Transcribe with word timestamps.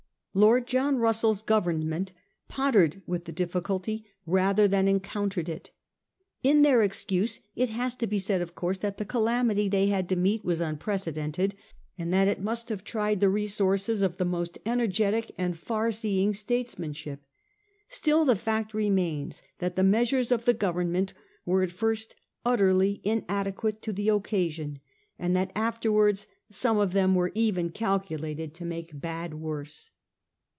Lord 0.33 0.65
John 0.65 0.97
Russell's 0.97 1.41
Government 1.41 2.13
pottered 2.47 3.01
with 3.05 3.25
the 3.25 3.33
difficulty 3.33 4.05
rather 4.25 4.65
than 4.65 4.87
encountered 4.87 5.49
it. 5.49 5.71
In 6.41 6.61
their 6.61 6.83
excuse 6.83 7.41
it 7.53 7.67
has 7.71 7.95
to 7.97 8.07
he 8.07 8.17
said 8.17 8.39
of 8.41 8.55
course 8.55 8.77
that 8.77 8.97
the 8.97 9.03
calamity 9.03 9.67
they 9.67 9.87
had 9.87 10.07
to 10.07 10.15
meet 10.15 10.45
was 10.45 10.61
unprecedented 10.61 11.55
and 11.97 12.13
that 12.13 12.29
it 12.29 12.39
must 12.39 12.69
have 12.69 12.85
tried 12.85 13.19
the 13.19 13.27
resources 13.27 14.01
of 14.01 14.15
the 14.15 14.23
most 14.23 14.57
energetic 14.65 15.35
and 15.37 15.57
foreseeing 15.59 16.33
states 16.33 16.79
manship. 16.79 17.21
Still 17.89 18.23
the 18.23 18.37
fact 18.37 18.73
remains 18.73 19.43
that 19.59 19.75
the 19.75 19.83
measures 19.83 20.31
of 20.31 20.45
the 20.45 20.53
Government 20.53 21.13
were 21.45 21.61
at 21.61 21.71
first 21.71 22.15
utterly 22.45 23.01
inadequate' 23.03 23.81
to 23.81 23.91
the 23.91 24.07
occasion, 24.07 24.79
and 25.19 25.35
that 25.35 25.51
afterwards 25.57 26.29
some 26.49 26.79
of 26.79 26.93
them 26.93 27.15
were 27.15 27.33
even 27.35 27.69
calculated 27.69 28.53
to 28.53 28.63
make 28.63 28.93
had 29.03 29.33
worse. 29.33 29.91